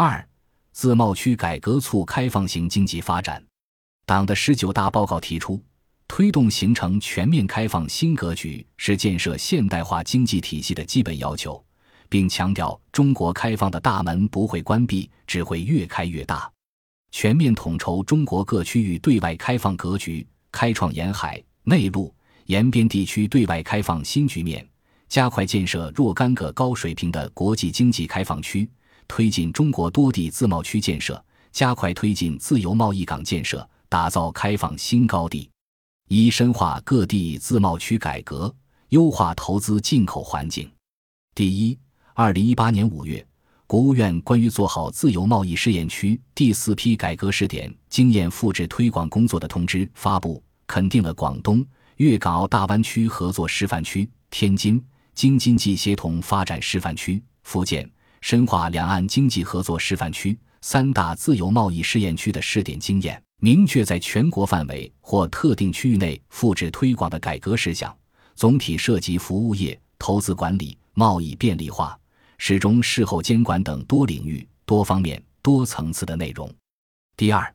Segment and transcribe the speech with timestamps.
[0.00, 0.24] 二、
[0.70, 3.44] 自贸区改革促开放型经济发展。
[4.06, 5.60] 党的十九大报告提出，
[6.06, 11.60] 推动形成全面开放新格局是建设现代化经济体系的基本要求，
[12.08, 16.48] 并强调中国开放的大门不会关闭，只会越开越大。
[17.10, 22.14] 全面统筹中国各区域对外开放格局，开创沿海、内陆、
[22.46, 24.64] 沿边地区对外开放新局面，
[25.08, 28.70] 加快建设若干个高水平的国际经济开放区。
[29.08, 35.50] 推进中国多地自贸区建设，加快推进自由贸易港建设，打造开放新高地。
[36.08, 38.54] 一、深化各地自贸区改革，
[38.90, 40.70] 优化投资进口环境。
[41.34, 41.76] 第一，
[42.14, 43.26] 二零一八年五月，
[43.66, 51.64] 国务院关于做好自由贸易试验区第四批改革试点经验复制推广工作的通知发布，肯定了广东、
[51.96, 54.82] 粤港澳大湾区合作示范区、天津
[55.14, 57.88] 京津冀协同发展示范区、福建。
[58.20, 67.96] 深化两岸经济合作示范区、三大自由贸易试验区的试点经验，明确在全国范围或特定区域内复制推广的改革事项，
[68.34, 71.98] 总体涉及服务业、投资管理、贸易便利化、
[72.38, 76.52] 始终事后监管等多领域、多方面、多层次的内容。
[77.16, 77.54] 第二，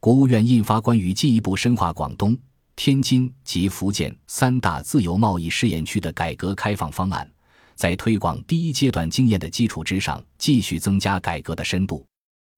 [0.00, 2.36] 国务院印发关于进一步深化广东、
[2.76, 7.28] 天津及福建三大自由贸易试验区的改革开放方案。
[7.74, 12.04] 在推广第一阶段经验的基础之上，继续增加改革的深度。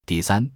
[0.05, 0.49] 第三，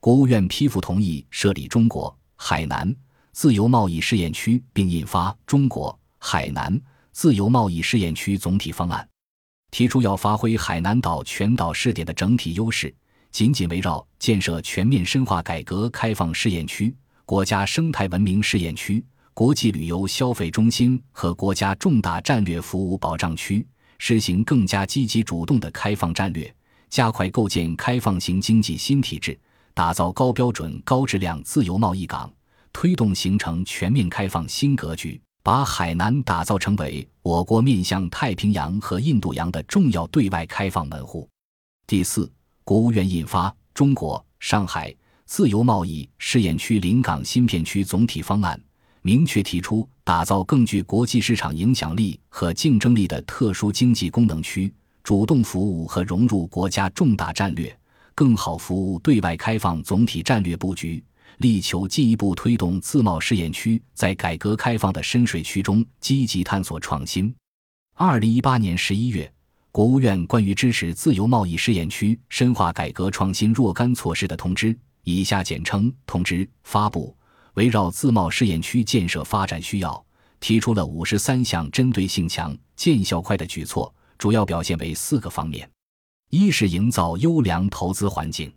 [0.00, 2.94] 国务院批复同意设立中国海南
[3.32, 6.80] 自由贸易试验区，并印发《中国海南
[7.12, 9.02] 自由贸易试验区总体方案》，
[9.70, 12.94] 提出要发挥海南岛全岛试点的整体优势，
[13.30, 23.66] 紧紧围绕建设全面深化改革开放试验区、国家生态文明试验区、国际旅游消费中心和国家重大战略服务保障区。
[23.98, 26.54] 实行更加积极主动的开放战略，
[26.88, 29.38] 加快构建开放型经济新体制，
[29.74, 32.32] 打造高标准、高质量自由贸易港，
[32.72, 41.28] 推动形成全面开放新格局，把海南打造成为我国面向太平洋和印度洋的重要对外开放门户。
[41.86, 42.30] 第四，
[42.64, 48.58] 国务院印发《中国上海自由贸易试验区临港新片区总体方案》。
[49.06, 54.74] 明确提出打造更具国际市场影响力和竞争力的特殊经济功能区，
[55.04, 57.72] 主动服务和融入国家重大战略，
[58.16, 61.00] 更好服务对外开放总体战略布局，
[61.38, 67.32] 力求进一步推动自贸试验区在改革开放的深水区中积极探索创新。
[67.94, 69.32] 二零一八年十一月，
[69.70, 77.16] 国务院关于支持自由贸易试验区深化改革创新若干措施的通知（以下简称通知）发布。
[77.56, 80.04] 围绕自贸试验区建设发展需要，
[80.40, 85.68] 提出了五十三项针对性强、见效快的举措，主要表现为四个方面：
[86.28, 88.52] 一是营造优良投资环境。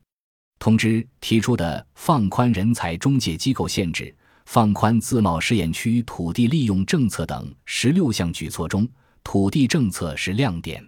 [0.60, 4.14] 通知提出的放宽人才中介机构限制、
[4.46, 8.86] 放宽自贸试验区土地利用政策等十六项举措中，
[9.24, 10.86] 土地政策是亮点。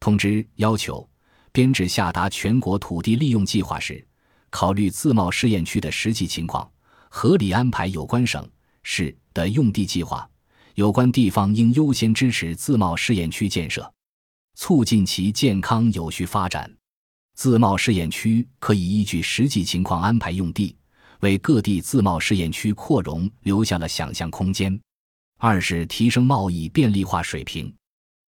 [0.00, 1.08] 通知要求，
[1.50, 4.06] 编制下达全国土地利用计划时，
[4.50, 6.70] 考虑自贸试验区的实际情况。
[7.08, 8.48] 合理安排有关省
[8.82, 10.28] 市的用地计划，
[10.74, 13.92] 有关地方应优先支持自贸试验区建设，
[14.54, 16.70] 促进其健康有序发展。
[17.34, 20.76] 自贸试验区可以依据实际情况安排用地，
[21.20, 24.78] 为各地自贸试验区扩容留下了想象空间。
[25.38, 27.72] 二是提升贸易便利化水平。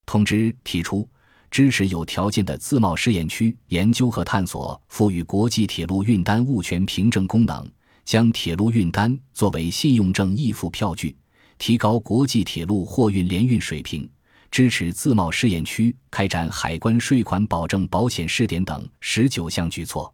[0.07, 1.09] 通知提出，
[1.51, 7.69] 支持有条件的自贸试验区研究和探索赋予国际铁路运单物权凭证功能。
[8.11, 11.17] 将铁路运单作为信用证易付票据，
[11.59, 14.11] 提高国际铁路货运联运水平，
[14.51, 20.13] 支持自贸试验区开展海关税款保证保险试点等十九项举措。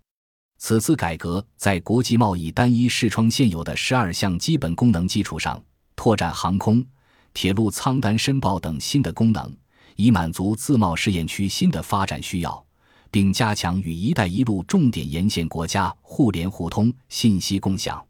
[0.58, 5.58] 此次改革在国际贸易单一视窗现有的十二项基本功能基础上，
[5.96, 6.84] 拓展航空、
[7.32, 9.50] 铁路仓单申报等新的功能，
[9.94, 12.65] 以满足自贸试验区新的发展需要。
[13.10, 18.04] 并加强与“一带一路”重点沿线国家互联互通、信息共享。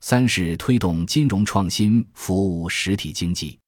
[0.00, 3.58] 三是推动金融创新，服务实体经济。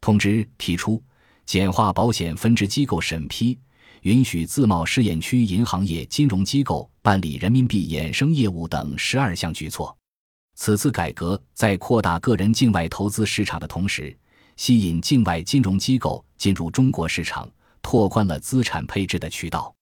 [0.00, 1.02] 通知提出，
[1.44, 3.56] 简化保险分支机构审批，
[4.02, 9.96] 允许自贸试验区银行业金融机构办理人民币衍生业务等十二项举措。
[10.56, 14.16] 此次改革在扩大个人境外投资市场的同时，
[14.56, 17.48] 吸引境外金融机构进入中国市场，
[17.82, 19.75] 拓宽了资产配置的渠道。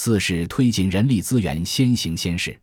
[0.00, 2.56] 四是推进人力资源先行先试。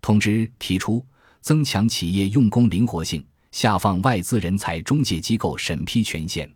[0.00, 1.04] 通知提出，
[1.42, 3.22] 增强企业用工灵活性，
[3.52, 6.50] 下放外资人才中介机构审批权限，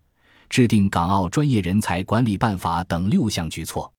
[0.49, 3.93] 制定港澳专业人才管理办法等六项举措。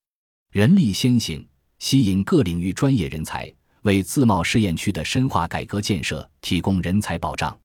[0.51, 7.55] 人力先行，吸引各领域专业人才，为自贸试验区的深化改革建设提供人才保障。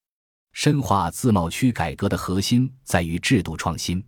[0.52, 4.04] 深化自贸区改革的核心在于制度创新。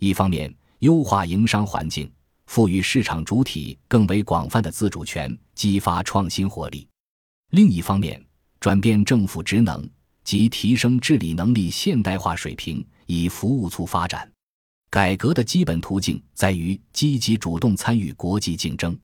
[0.00, 2.12] 一方面，优化营商环境，
[2.46, 6.86] 赋予市场主体更为广泛的自主权，激发创新活力；
[7.50, 8.24] 另一方面，
[8.60, 9.88] 转变政府职能
[10.22, 14.30] 及提升治理能力现代化水平，以服务促发展。
[14.90, 18.96] 改革的基本途径在于积极主动参与国际竞争，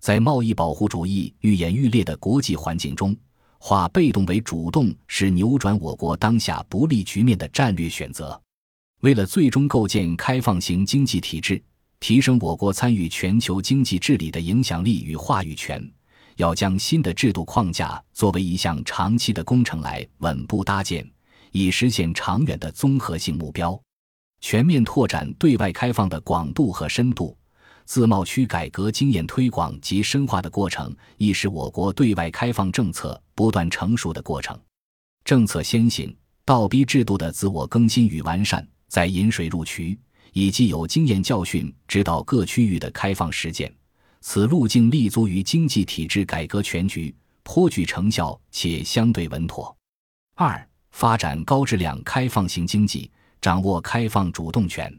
[0.00, 3.14] 在贸易保护主义愈演愈烈的国际环境中，
[3.58, 8.40] 化被动为主动是扭转我国当下不利局面的战略选择。
[9.02, 11.62] 为了最终构建开放型经济体制，
[12.00, 15.82] 提升我国参与全球经济治理的影响力与话语权，
[16.36, 21.08] 要将新的制度框架作为一项长期的工程来稳步搭建，
[21.52, 23.80] 以实现长远的综合性目标。
[24.40, 27.36] 全面拓展对外开放的广度和深度，
[27.86, 34.56] 自贸区改革经验推广及深化的过程，亦是我国对外开放政策不断成熟的过程。
[35.24, 36.14] 政策先行、
[36.44, 39.98] 倒逼制度的自我更新与完善，在引水入渠，
[40.32, 43.72] 以及有经验教训指导各区域的开放实践，
[44.20, 49.76] 此路径立足于经济体制改革全局，颇具成效且相对稳妥。
[50.34, 53.10] 二、发展高质量开放型经济。
[53.38, 54.92] 掌握开放主动权，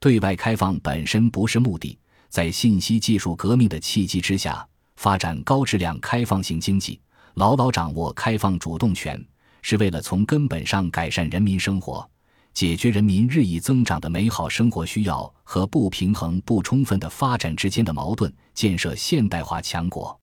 [0.00, 1.96] 对外开放本身不是目的，
[2.28, 4.66] 在信息技术革命的契机之下，
[4.96, 7.00] 发展高质量开放型经济，
[7.34, 9.24] 牢牢掌握开放主动权，
[9.62, 12.08] 是为了从根本上改善人民生活，
[12.56, 20.18] 解决人民日益增长的美好生活需要和不平衡不充分的发展之间的矛盾，建设现代化强国。